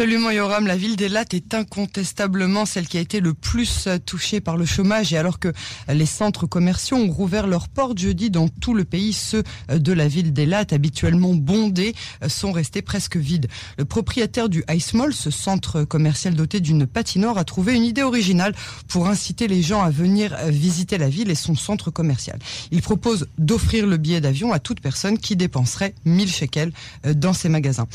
Absolument, 0.00 0.30
Yoram. 0.30 0.66
La 0.66 0.78
ville 0.78 0.96
d'Elat 0.96 1.26
est 1.34 1.52
incontestablement 1.52 2.64
celle 2.64 2.88
qui 2.88 2.96
a 2.96 3.02
été 3.02 3.20
le 3.20 3.34
plus 3.34 3.86
touchée 4.06 4.40
par 4.40 4.56
le 4.56 4.64
chômage. 4.64 5.12
Et 5.12 5.18
alors 5.18 5.38
que 5.38 5.52
les 5.92 6.06
centres 6.06 6.46
commerciaux 6.46 6.96
ont 6.96 7.10
rouvert 7.10 7.46
leurs 7.46 7.68
portes 7.68 7.98
jeudi 7.98 8.30
dans 8.30 8.48
tout 8.48 8.72
le 8.72 8.84
pays, 8.84 9.12
ceux 9.12 9.42
de 9.68 9.92
la 9.92 10.08
ville 10.08 10.32
d'Elat, 10.32 10.64
habituellement 10.70 11.34
bondés, 11.34 11.94
sont 12.28 12.50
restés 12.50 12.80
presque 12.80 13.18
vides. 13.18 13.48
Le 13.76 13.84
propriétaire 13.84 14.48
du 14.48 14.64
Ice 14.74 14.94
Mall, 14.94 15.12
ce 15.12 15.30
centre 15.30 15.84
commercial 15.84 16.32
doté 16.32 16.60
d'une 16.60 16.86
patinoire, 16.86 17.36
a 17.36 17.44
trouvé 17.44 17.76
une 17.76 17.84
idée 17.84 18.02
originale 18.02 18.54
pour 18.88 19.06
inciter 19.06 19.48
les 19.48 19.60
gens 19.60 19.82
à 19.82 19.90
venir 19.90 20.34
visiter 20.46 20.96
la 20.96 21.10
ville 21.10 21.30
et 21.30 21.34
son 21.34 21.54
centre 21.54 21.90
commercial. 21.90 22.38
Il 22.70 22.80
propose 22.80 23.28
d'offrir 23.36 23.86
le 23.86 23.98
billet 23.98 24.22
d'avion 24.22 24.54
à 24.54 24.60
toute 24.60 24.80
personne 24.80 25.18
qui 25.18 25.36
dépenserait 25.36 25.94
1000 26.06 26.32
shekels 26.32 26.72
dans 27.04 27.34
ses 27.34 27.50
magasins. 27.50 27.86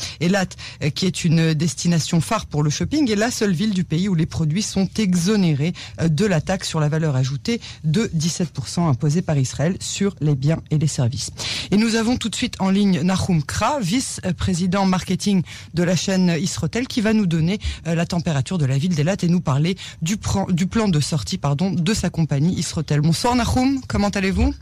Qui 0.94 1.06
est 1.06 1.24
une 1.24 1.52
destination 1.52 1.95
phare 2.20 2.46
pour 2.46 2.62
le 2.62 2.70
shopping, 2.70 3.10
est 3.10 3.16
la 3.16 3.30
seule 3.30 3.52
ville 3.52 3.72
du 3.72 3.84
pays 3.84 4.08
où 4.08 4.14
les 4.14 4.26
produits 4.26 4.62
sont 4.62 4.88
exonérés 4.98 5.72
de 6.02 6.24
la 6.24 6.40
taxe 6.40 6.68
sur 6.68 6.80
la 6.80 6.88
valeur 6.88 7.16
ajoutée 7.16 7.60
de 7.84 8.10
17% 8.16 8.88
imposée 8.88 9.22
par 9.22 9.36
Israël 9.38 9.76
sur 9.80 10.14
les 10.20 10.34
biens 10.34 10.60
et 10.70 10.78
les 10.78 10.86
services. 10.86 11.30
Et 11.70 11.76
nous 11.76 11.94
avons 11.94 12.16
tout 12.16 12.28
de 12.28 12.36
suite 12.36 12.56
en 12.60 12.70
ligne 12.70 13.00
Nahum 13.02 13.42
Kra, 13.42 13.80
vice-président 13.80 14.86
marketing 14.86 15.42
de 15.74 15.82
la 15.82 15.96
chaîne 15.96 16.36
Israël, 16.40 16.86
qui 16.86 17.00
va 17.00 17.12
nous 17.12 17.26
donner 17.26 17.58
la 17.84 18.06
température 18.06 18.58
de 18.58 18.66
la 18.66 18.78
ville 18.78 18.94
d'Elat 18.94 19.16
et 19.22 19.28
nous 19.28 19.40
parler 19.40 19.76
du, 20.02 20.16
du 20.50 20.66
plan 20.66 20.88
de 20.88 21.00
sortie 21.00 21.38
pardon, 21.38 21.70
de 21.70 21.94
sa 21.94 22.10
compagnie 22.10 22.54
Israël. 22.54 23.00
Bonsoir 23.00 23.34
Nahum, 23.34 23.80
comment 23.88 24.08
allez-vous? 24.08 24.54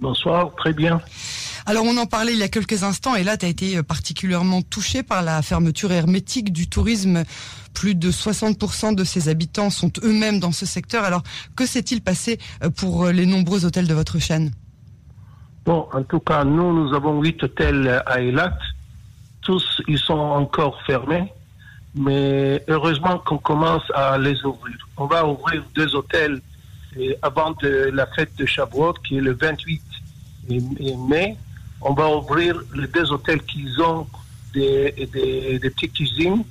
Bonsoir, 0.00 0.52
très 0.56 0.72
bien. 0.72 1.00
Alors 1.64 1.84
on 1.84 1.96
en 1.96 2.06
parlait 2.06 2.32
il 2.32 2.38
y 2.38 2.42
a 2.42 2.48
quelques 2.48 2.82
instants 2.82 3.14
et 3.14 3.22
là 3.22 3.36
tu 3.36 3.46
été 3.46 3.82
particulièrement 3.82 4.62
touché 4.62 5.02
par 5.02 5.22
la 5.22 5.42
fermeture 5.42 5.92
hermétique 5.92 6.52
du 6.52 6.68
tourisme. 6.68 7.24
Plus 7.72 7.94
de 7.94 8.10
60% 8.10 8.94
de 8.94 9.04
ses 9.04 9.28
habitants 9.28 9.70
sont 9.70 9.90
eux-mêmes 10.02 10.40
dans 10.40 10.52
ce 10.52 10.66
secteur. 10.66 11.04
Alors 11.04 11.22
que 11.56 11.64
s'est-il 11.64 12.02
passé 12.02 12.38
pour 12.76 13.06
les 13.06 13.26
nombreux 13.26 13.64
hôtels 13.64 13.86
de 13.86 13.94
votre 13.94 14.18
chaîne? 14.18 14.50
Bon, 15.64 15.86
en 15.92 16.02
tout 16.02 16.18
cas, 16.18 16.44
nous, 16.44 16.72
nous 16.72 16.94
avons 16.94 17.22
huit 17.22 17.42
hôtels 17.42 18.02
à 18.06 18.20
Eilat. 18.20 18.58
Tous, 19.42 19.80
ils 19.86 19.98
sont 19.98 20.14
encore 20.14 20.82
fermés. 20.84 21.32
Mais 21.94 22.64
heureusement 22.68 23.18
qu'on 23.18 23.38
commence 23.38 23.82
à 23.94 24.18
les 24.18 24.42
ouvrir. 24.44 24.76
On 24.96 25.06
va 25.06 25.26
ouvrir 25.26 25.62
deux 25.74 25.94
hôtels 25.94 26.40
avant 27.22 27.54
la 27.62 28.06
fête 28.06 28.34
de 28.36 28.46
Shavuot, 28.46 28.94
qui 29.04 29.18
est 29.18 29.20
le 29.20 29.34
28 29.34 29.82
mai 31.08 31.36
on 31.82 31.94
va 31.94 32.08
ouvrir 32.08 32.60
les 32.74 32.86
deux 32.86 33.10
hôtels 33.10 33.42
qui 33.42 33.66
ont 33.80 34.06
des, 34.54 35.08
des, 35.12 35.58
des 35.58 35.70
petites 35.70 35.94
cuisines. 35.94 36.44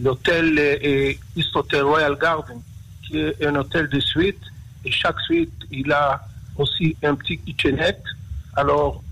L'hôtel 0.00 0.58
est 0.58 1.18
East 1.34 1.54
Hotel 1.54 1.82
Royal 1.82 2.16
Garden, 2.16 2.60
qui 3.04 3.18
est 3.18 3.44
un 3.44 3.56
hôtel 3.56 3.88
de 3.88 4.00
suite. 4.00 4.40
Et 4.84 4.92
chaque 4.92 5.20
suite, 5.22 5.52
il 5.70 5.90
a 5.90 6.20
aussi 6.56 6.96
un 7.02 7.14
petit 7.16 7.38
kitchenette. 7.38 8.04
Alors, 8.54 9.02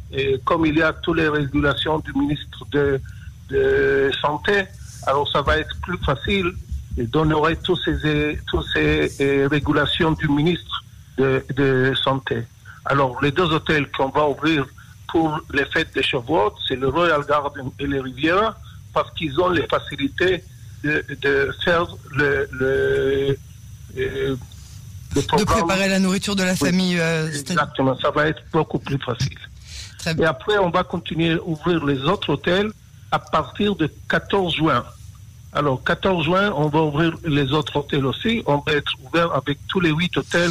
comme 0.45 0.65
il 0.67 0.77
y 0.77 0.83
a 0.83 0.93
toutes 0.93 1.17
les 1.17 1.29
régulations 1.29 1.99
du 1.99 2.13
ministre 2.13 2.65
de, 2.71 3.01
de 3.49 4.11
Santé, 4.21 4.67
alors 5.07 5.29
ça 5.31 5.43
va 5.43 5.59
être 5.59 5.77
plus 5.83 5.99
facile 5.99 6.53
d'honorer 6.97 7.57
toutes 7.57 7.81
ces, 7.85 8.39
toutes 8.47 8.67
ces 8.73 9.47
régulations 9.49 10.13
du 10.13 10.29
ministre 10.29 10.85
de, 11.19 11.45
de 11.55 11.93
Santé. 12.03 12.45
Alors, 12.85 13.21
les 13.23 13.33
deux 13.33 13.51
hôtels 13.53 13.91
qu'on 13.91 14.11
va 14.11 14.29
ouvrir 14.29 14.67
pour 15.09 15.41
les 15.53 15.65
fêtes 15.67 15.95
de 15.95 16.03
Shavuot, 16.03 16.55
c'est 16.67 16.77
le 16.77 16.89
Royal 16.89 17.25
Garden 17.27 17.71
et 17.79 17.87
les 17.87 18.01
Riviera, 18.01 18.57
parce 18.93 19.11
qu'ils 19.13 19.39
ont 19.41 19.51
les 19.51 19.67
facilités 19.67 20.43
de, 20.83 21.05
de 21.21 21.51
faire 21.65 21.87
le, 22.15 22.49
le, 22.53 23.39
euh, 23.97 24.37
le 25.15 25.23
de 25.23 25.45
préparer 25.45 25.89
la 25.89 25.99
nourriture 25.99 26.37
de 26.37 26.43
la 26.43 26.53
oui, 26.53 26.59
famille. 26.59 26.99
Euh, 26.99 27.29
exactement, 27.29 27.97
ça 27.99 28.11
va 28.11 28.29
être 28.29 28.43
beaucoup 28.53 28.79
plus 28.79 28.99
facile. 28.99 29.39
Très 29.99 30.15
bien. 30.15 30.25
Et 30.25 30.29
après, 30.29 30.59
on 30.59 30.71
va 30.71 30.85
continuer 30.85 31.33
à 31.33 31.43
ouvrir 31.43 31.85
les 31.85 32.01
autres 32.03 32.31
hôtels 32.31 32.71
à 33.11 33.19
partir 33.19 33.77
de 33.77 33.91
14 34.09 34.55
juin. 34.57 34.85
Alors, 35.53 35.83
14 35.83 36.25
juin, 36.25 36.53
on 36.55 36.69
va 36.69 36.83
ouvrir 36.83 37.17
les 37.25 37.53
autres 37.53 37.77
hôtels 37.77 38.05
aussi. 38.05 38.43
On 38.47 38.59
va 38.59 38.73
être 38.73 38.93
ouvert 39.05 39.33
avec 39.33 39.59
tous 39.69 39.81
les 39.81 39.91
huit 39.91 40.15
hôtels 40.17 40.51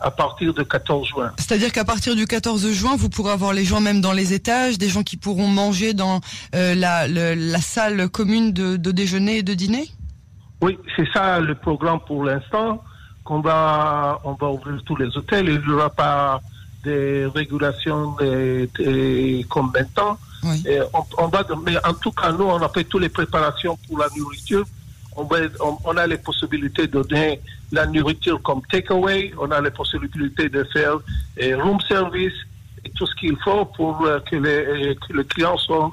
à 0.00 0.10
partir 0.10 0.54
de 0.54 0.62
14 0.62 1.08
juin. 1.08 1.32
C'est-à-dire 1.38 1.72
qu'à 1.72 1.84
partir 1.84 2.14
du 2.14 2.26
14 2.26 2.70
juin, 2.70 2.96
vous 2.96 3.08
pourrez 3.08 3.32
avoir 3.32 3.52
les 3.52 3.64
gens 3.64 3.80
même 3.80 4.00
dans 4.00 4.12
les 4.12 4.32
étages, 4.32 4.78
des 4.78 4.88
gens 4.88 5.02
qui 5.02 5.16
pourront 5.16 5.48
manger 5.48 5.94
dans 5.94 6.20
euh, 6.54 6.74
la, 6.74 7.08
le, 7.08 7.34
la, 7.34 7.60
salle 7.60 8.08
commune 8.08 8.52
de, 8.52 8.76
de, 8.76 8.90
déjeuner 8.92 9.38
et 9.38 9.42
de 9.42 9.54
dîner? 9.54 9.88
Oui, 10.60 10.78
c'est 10.96 11.08
ça 11.12 11.40
le 11.40 11.54
programme 11.54 12.00
pour 12.06 12.24
l'instant, 12.24 12.82
qu'on 13.24 13.40
va, 13.40 14.20
on 14.24 14.34
va 14.34 14.48
ouvrir 14.48 14.80
tous 14.84 14.96
les 14.96 15.16
hôtels. 15.16 15.48
Il 15.48 15.66
n'y 15.66 15.72
aura 15.72 15.90
pas 15.90 16.40
des 16.84 17.26
régulations 17.26 18.14
de, 18.20 18.68
de, 18.78 19.46
comme 19.48 19.72
maintenant. 19.74 20.16
Oui. 20.44 20.62
Et 20.66 20.80
on, 20.94 21.04
on 21.18 21.26
va, 21.26 21.44
mais 21.64 21.76
en 21.84 21.94
tout 21.94 22.12
cas, 22.12 22.30
nous, 22.30 22.44
on 22.44 22.62
a 22.62 22.68
fait 22.68 22.84
toutes 22.84 23.02
les 23.02 23.08
préparations 23.08 23.76
pour 23.88 23.98
la 23.98 24.06
nourriture. 24.16 24.64
On, 25.84 25.96
a 25.96 26.06
les 26.06 26.18
possibilités 26.18 26.86
de 26.86 27.02
donner 27.02 27.40
la 27.72 27.86
nourriture 27.86 28.40
comme 28.42 28.62
takeaway, 28.70 29.32
on 29.38 29.50
a 29.50 29.60
les 29.60 29.70
possibilités 29.70 30.48
de 30.48 30.64
faire 30.72 30.98
eh, 31.36 31.54
room 31.54 31.80
service 31.80 32.34
et 32.84 32.90
tout 32.90 33.06
ce 33.06 33.14
qu'il 33.16 33.36
faut 33.44 33.64
pour 33.64 34.04
euh, 34.06 34.20
que, 34.20 34.36
les, 34.36 34.94
que 34.96 35.16
les 35.16 35.24
clients 35.24 35.58
soient 35.58 35.90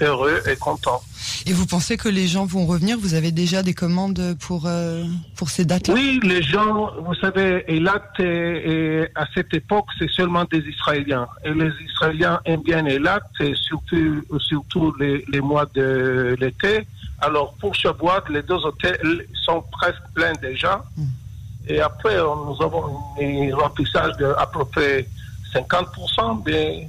heureux 0.00 0.40
et 0.50 0.56
contents. 0.56 1.02
Et 1.44 1.52
vous 1.52 1.66
pensez 1.66 1.96
que 1.96 2.08
les 2.08 2.26
gens 2.26 2.46
vont 2.46 2.66
revenir? 2.66 2.98
Vous 2.98 3.14
avez 3.14 3.30
déjà 3.30 3.62
des 3.62 3.74
commandes 3.74 4.36
pour, 4.40 4.64
euh, 4.66 5.04
pour 5.36 5.50
ces 5.50 5.64
dates-là? 5.64 5.94
Oui, 5.94 6.18
les 6.22 6.42
gens, 6.42 6.92
vous 7.00 7.14
savez, 7.14 7.64
Eilat, 7.68 8.02
et, 8.18 9.06
à 9.14 9.26
cette 9.34 9.52
époque, 9.54 9.86
c'est 9.98 10.10
seulement 10.10 10.44
des 10.50 10.58
Israéliens. 10.58 11.28
Et 11.44 11.52
les 11.52 11.70
Israéliens 11.84 12.40
aiment 12.44 12.62
bien 12.62 12.84
Eilat, 12.86 13.20
surtout, 13.54 14.22
surtout 14.38 14.94
les, 14.98 15.24
les 15.30 15.40
mois 15.40 15.66
de 15.74 16.36
l'été. 16.40 16.86
Alors, 17.20 17.54
pour 17.54 17.74
Shavuot, 17.74 18.28
les 18.30 18.42
deux 18.42 18.56
hôtels 18.56 19.26
sont 19.44 19.62
presque 19.72 20.02
pleins 20.14 20.34
déjà. 20.40 20.84
Hmm. 20.96 21.02
Mm. 21.02 21.06
Et 21.68 21.80
après, 21.80 22.16
nous 22.16 22.56
avons 22.60 22.98
un 23.20 23.56
remplissage 23.56 24.16
de 24.18 24.26
à 24.38 24.46
peu 24.46 24.64
près 24.64 25.08
50%, 25.52 26.42
mais 26.46 26.88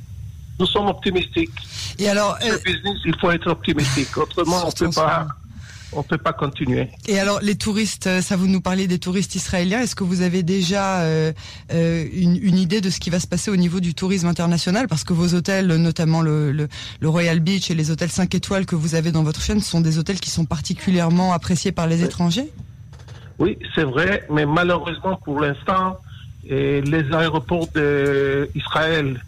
nous 0.59 0.65
sommes 0.65 0.87
optimistiques. 0.87 1.51
Et 1.97 2.09
alors, 2.09 2.37
Ce 2.39 2.51
euh, 2.51 2.57
business, 2.63 2.97
il 3.05 3.17
faut 3.19 3.31
être 3.31 3.49
optimistique. 3.49 4.15
Autrement, 4.17 4.67
on 4.67 4.71
peut 4.71 4.89
pas. 4.89 5.27
On 5.93 6.03
peut 6.03 6.17
pas 6.17 6.33
continuer. 6.33 6.89
Et 7.07 7.17
alors, 7.19 7.39
les 7.41 7.55
touristes, 7.55 8.21
ça 8.21 8.35
vous 8.35 8.47
nous 8.47 8.59
parlez 8.59 8.87
des 8.87 8.99
touristes 8.99 9.35
israéliens. 9.35 9.79
Est-ce 9.79 9.95
que 9.95 10.03
vous 10.03 10.21
avez 10.21 10.43
déjà 10.43 11.01
euh, 11.01 11.31
euh, 11.73 12.05
une, 12.11 12.35
une, 12.41 12.57
idée 12.57 12.81
de 12.81 12.89
ce 12.89 12.99
qui 12.99 13.09
va 13.09 13.19
se 13.21 13.27
passer 13.27 13.49
au 13.51 13.55
niveau 13.55 13.79
du 13.79 13.93
tourisme 13.93 14.27
international? 14.27 14.87
Parce 14.89 15.05
que 15.05 15.13
vos 15.13 15.33
hôtels, 15.33 15.67
notamment 15.67 16.21
le, 16.21 16.51
le, 16.51 16.67
le, 16.99 17.09
Royal 17.09 17.39
Beach 17.39 17.71
et 17.71 17.75
les 17.75 17.89
hôtels 17.89 18.09
5 18.09 18.35
étoiles 18.35 18.65
que 18.65 18.75
vous 18.75 18.95
avez 18.95 19.11
dans 19.11 19.23
votre 19.23 19.41
chaîne, 19.41 19.61
sont 19.61 19.79
des 19.79 19.97
hôtels 19.97 20.19
qui 20.19 20.29
sont 20.29 20.45
particulièrement 20.45 21.31
appréciés 21.31 21.71
par 21.71 21.87
les 21.87 22.03
étrangers? 22.03 22.51
Oui, 23.39 23.57
c'est 23.73 23.83
vrai, 23.83 24.25
mais 24.29 24.45
malheureusement, 24.45 25.15
pour 25.23 25.39
l'instant, 25.39 25.97
les 26.49 27.05
aéroports 27.13 27.67
d'Israël 27.67 29.21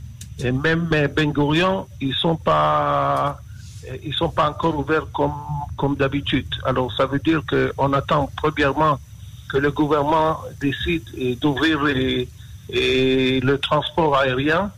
et 0.43 0.51
même 0.51 0.87
Ben 0.89 1.31
Gurion, 1.31 1.85
ils 2.01 2.13
sont 2.15 2.35
pas, 2.35 3.39
ils 4.03 4.13
sont 4.13 4.29
pas 4.29 4.49
encore 4.49 4.77
ouverts 4.77 5.07
comme 5.13 5.33
comme 5.79 5.95
d'habitude. 5.95 6.53
Alors 6.65 6.91
ça 6.97 7.05
veut 7.05 7.19
dire 7.19 7.41
que 7.47 7.73
on 7.77 7.93
attend 7.93 8.29
premièrement 8.35 8.99
que 9.49 9.57
le 9.57 9.71
gouvernement 9.71 10.37
décide 10.59 11.05
d'ouvrir 11.39 11.79
le 11.81 13.55
transport 13.57 14.17
aérien. 14.17 14.71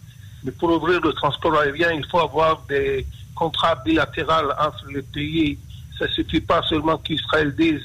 Mais 0.44 0.51
pour 0.51 0.69
ouvrir 0.69 1.01
le 1.01 1.12
transport 1.13 1.56
aérien, 1.59 1.91
il 1.91 2.06
faut 2.06 2.19
avoir 2.19 2.63
des 2.69 3.06
contrats 3.35 3.75
bilatéraux 3.84 4.51
entre 4.67 4.85
les 4.94 5.01
pays. 5.01 5.57
Ça 5.97 6.06
ne 6.06 6.12
suffit 6.12 6.41
pas 6.41 6.62
seulement 6.69 6.97
qu'Israël 6.97 7.53
dise 7.56 7.81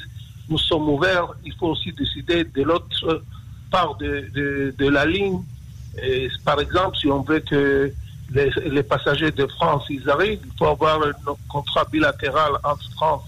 nous 0.49 0.59
sommes 0.59 0.89
ouverts. 0.89 1.29
Il 1.45 1.55
faut 1.55 1.69
aussi 1.69 1.93
décider 1.93 2.45
de 2.45 2.63
l'autre 2.63 3.23
part 3.71 3.97
de, 3.97 4.73
de, 4.79 4.89
la 4.89 5.05
ligne 5.07 5.41
par 6.45 6.61
exemple, 6.61 6.97
si 6.99 7.09
on 7.09 7.23
veut 7.23 7.41
que 7.41 7.93
les, 8.33 8.51
les, 8.69 8.83
passagers 8.83 9.31
de 9.31 9.47
France 9.47 9.85
ils 9.89 10.09
arrivent, 10.11 10.41
il 10.45 10.59
faut 10.59 10.67
avoir 10.67 11.03
un 11.03 11.13
contrat 11.49 11.85
bilatéral 11.85 12.53
entre 12.65 12.91
France 12.93 13.23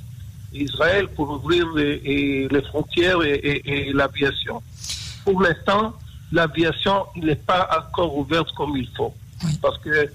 et 0.53 0.62
Israël 0.62 1.09
pour 1.09 1.31
ouvrir 1.31 1.67
les, 1.75 2.00
et 2.05 2.49
les 2.49 2.62
frontières 2.62 3.23
et, 3.23 3.35
et, 3.35 3.89
et 3.89 3.93
l'aviation. 3.93 4.62
Pour 5.25 5.43
l'instant, 5.43 5.95
l'aviation 6.33 7.06
n'est 7.17 7.37
pas 7.37 7.69
encore 7.79 8.17
ouverte 8.17 8.53
comme 8.56 8.77
il 8.77 8.89
faut. 8.97 9.15
Parce 9.62 9.79
que 9.79 10.11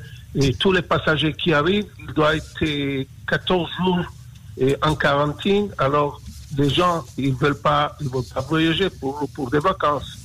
tous 0.59 0.71
les 0.71 0.81
passagers 0.81 1.33
qui 1.33 1.53
arrivent, 1.53 1.87
ils 1.99 2.13
doivent 2.13 2.35
être 2.35 3.05
14 3.27 3.69
jours 3.77 4.05
en 4.81 4.95
quarantaine. 4.95 5.69
Alors, 5.77 6.21
les 6.57 6.69
gens, 6.69 7.03
ils 7.17 7.33
veulent 7.33 7.59
pas, 7.59 7.95
ils 8.01 8.09
veulent 8.09 8.23
pas 8.33 8.41
voyager 8.41 8.89
pour, 8.89 9.27
pour 9.33 9.49
des 9.49 9.59
vacances. 9.59 10.19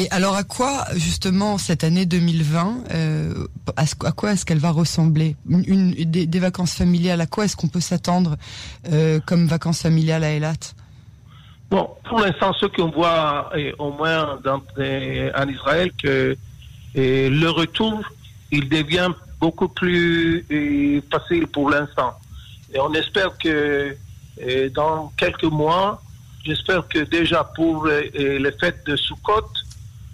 Et 0.00 0.08
alors 0.12 0.34
à 0.34 0.44
quoi 0.44 0.86
justement 0.94 1.58
cette 1.58 1.84
année 1.84 2.06
2020, 2.06 2.84
euh, 2.90 3.46
à, 3.76 4.12
quoi 4.12 4.32
est-ce 4.32 4.46
qu'elle 4.46 4.58
va 4.58 4.70
ressembler? 4.70 5.36
Des, 5.44 6.38
vacances 6.38 6.74
familiales, 6.74 7.20
à 7.20 7.26
quoi 7.26 7.44
est-ce 7.44 7.54
qu'on 7.54 7.68
peut 7.68 7.80
s'attendre 7.80 8.36
euh, 8.90 9.20
comme 9.26 9.46
vacances 9.46 9.82
familiales 9.82 10.24
à 10.24 10.30
Elat 10.30 10.72
Bon, 11.70 11.90
pour 12.08 12.20
l'instant, 12.20 12.54
ce 12.54 12.64
qu'on 12.64 12.88
voit 12.88 13.52
au 13.78 13.92
moins 13.92 14.40
dans, 14.42 14.62
en 14.78 15.48
Israël, 15.50 15.90
que 16.02 16.34
le 16.94 17.48
retour, 17.48 18.00
il 18.50 18.70
devient 18.70 19.10
beaucoup 19.38 19.68
plus 19.68 20.46
facile 21.12 21.46
pour 21.46 21.68
l'instant. 21.68 22.14
Et 22.72 22.80
on 22.80 22.94
espère 22.94 23.36
que 23.36 23.94
dans 24.74 25.12
quelques 25.18 25.44
mois, 25.44 26.02
j'espère 26.42 26.88
que 26.88 27.00
déjà 27.00 27.44
pour 27.44 27.86
les 27.86 28.52
fêtes 28.58 28.86
de 28.86 28.96
Sukkot, 28.96 29.44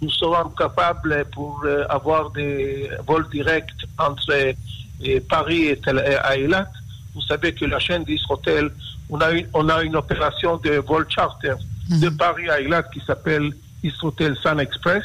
nous 0.01 0.09
serons 0.09 0.49
capables 0.49 1.25
pour 1.33 1.61
euh, 1.65 1.85
avoir 1.89 2.29
des 2.31 2.89
vols 3.05 3.27
directs 3.29 3.85
entre 3.97 4.31
euh, 4.31 5.19
Paris 5.27 5.65
et 5.65 5.81
Eilat. 6.33 6.69
Vous 7.15 7.21
savez 7.21 7.53
que 7.53 7.65
la 7.65 7.79
chaîne 7.79 8.03
d'Isrotel, 8.03 8.71
on 9.09 9.19
a 9.21 9.31
une, 9.31 9.47
on 9.53 9.67
a 9.69 9.81
une 9.83 9.95
opération 9.95 10.57
de 10.57 10.71
vol 10.87 11.07
charter 11.09 11.55
mhm. 11.89 11.99
de 11.99 12.09
Paris 12.09 12.49
à 12.49 12.59
Eilat 12.59 12.83
qui 12.83 13.01
s'appelle 13.05 13.51
Isrotel 13.83 14.35
Sun 14.37 14.59
Express. 14.59 15.03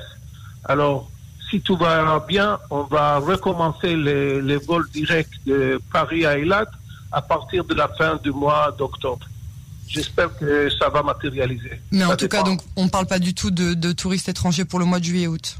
Alors, 0.65 1.11
si 1.51 1.61
tout 1.61 1.77
va 1.77 2.21
bien, 2.27 2.59
on 2.71 2.83
va 2.83 3.19
recommencer 3.19 3.97
les, 3.97 4.43
les 4.43 4.57
vols 4.59 4.89
directs 4.91 5.45
de 5.47 5.81
Paris 5.93 6.27
à 6.27 6.39
Eilat 6.39 6.67
à 7.11 7.23
partir 7.23 7.65
de 7.65 7.75
la 7.75 7.89
fin 7.89 8.17
du 8.23 8.31
mois 8.31 8.75
d'octobre 8.79 9.27
j'espère 9.93 10.37
que 10.37 10.69
ça 10.71 10.89
va 10.89 11.03
matérialiser. 11.03 11.81
Mais 11.91 12.05
en 12.05 12.17
tout 12.17 12.29
cas, 12.29 12.43
donc, 12.43 12.61
on 12.77 12.85
ne 12.85 12.91
parle 12.91 13.07
pas 13.07 13.19
du 13.19 13.35
tout 13.35 13.51
de, 13.51 13.93
touristes 13.93 14.29
étrangers 14.29 14.65
pour 14.65 14.79
le 14.79 14.85
mois 14.85 14.99
de 14.99 15.05
juillet-août 15.05 15.59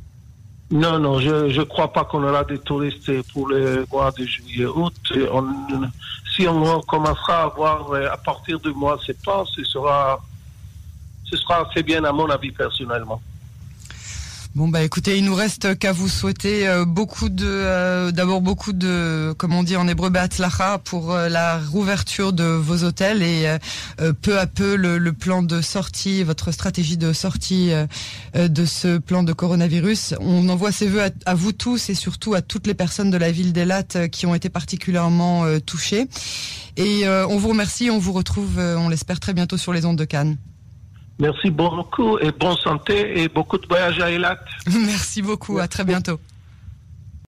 Non, 0.71 0.99
non, 0.99 1.21
je 1.21 1.59
ne 1.59 1.65
crois 1.65 1.93
pas 1.93 2.05
qu'on 2.05 2.23
aura 2.25 2.45
des 2.45 2.59
touristes 2.59 3.11
pour 3.33 3.49
le 3.49 3.87
mois 3.91 4.11
de 4.13 4.25
juillet-août. 4.25 4.95
Si 6.35 6.49
on 6.49 6.81
commencera 6.83 7.43
à 7.43 7.49
voir 7.49 7.91
euh, 7.93 8.09
à 8.11 8.17
partir 8.17 8.59
du 8.59 8.71
mois 8.71 8.97
de 8.97 9.03
septembre, 9.03 9.47
ce 9.55 9.63
sera, 9.65 10.19
ce 11.25 11.37
sera 11.37 11.69
assez 11.69 11.83
bien 11.83 12.03
à 12.05 12.13
mon 12.13 12.29
avis 12.31 12.51
personnellement. 12.51 13.21
Bon 14.55 14.69
bah 14.69 14.83
écoutez, 14.83 15.17
il 15.17 15.25
nous 15.25 15.35
reste 15.35 15.79
qu'à 15.79 15.93
vous 15.93 16.11
souhaiter 16.11 16.69
euh, 16.69 16.85
beaucoup 16.85 17.31
de, 17.31 17.47
euh, 17.47 18.11
d'abord 18.11 18.43
beaucoup 18.43 18.75
de, 18.75 19.35
comme 19.39 19.55
on 19.55 19.63
dit 19.63 19.77
en 19.77 19.89
hébreu, 19.89 20.11
be'atzlacha 20.11 20.77
pour 20.77 21.13
euh, 21.13 21.31
la 21.31 21.59
rouverture 21.59 22.35
de 22.35 22.45
vos 22.45 22.85
hôtels 22.85 23.23
et 23.23 23.57
peu 24.21 24.39
à 24.39 24.47
peu 24.47 24.77
le, 24.77 25.13
plan 25.15 25.43
de 25.43 25.63
sortie, 25.63 26.23
votre 26.23 26.53
stratégie 26.53 26.99
de 26.99 27.15
sortie 27.15 27.71
de 28.35 28.65
ce 28.67 28.99
plan 28.99 29.23
de 29.23 29.33
coronavirus. 29.33 30.15
On 30.21 30.47
envoie 30.51 30.71
ses 30.71 30.87
voeux 30.87 31.03
à, 31.25 31.35
vous 31.35 31.53
tous 31.53 31.89
et 31.89 31.95
surtout 31.95 32.35
à 32.35 32.43
toutes 32.43 32.67
les 32.67 32.75
personnes 32.75 33.11
de 33.11 33.17
la 33.17 33.31
ville 33.31 33.55
d'Elat 33.55 34.09
qui 34.11 34.27
ont 34.27 34.35
été 34.35 34.49
particulièrement 34.51 35.45
touchées. 35.65 36.09
Et 36.77 37.07
on 37.07 37.37
vous 37.39 37.49
remercie, 37.49 37.91
on 37.91 37.99
vous 37.99 38.13
retrouve, 38.13 38.59
on 38.59 38.89
l'espère 38.89 39.21
très 39.21 39.33
bientôt 39.33 39.57
sur 39.57 39.73
les 39.73 39.85
ondes 39.85 39.99
de 39.99 40.05
Cannes. 40.05 40.37
Merci 41.19 41.51
beaucoup 41.51 42.19
et 42.19 42.33
bonne 42.33 42.57
santé 42.57 43.23
et 43.23 43.29
beaucoup 43.29 43.59
de 43.59 43.67
voyages 43.67 44.01
à 44.01 44.11
Elat. 44.11 44.39
Merci 44.67 45.23
beaucoup, 45.23 45.59
à 45.59 45.69
très 45.69 45.85
bientôt. 45.85 46.19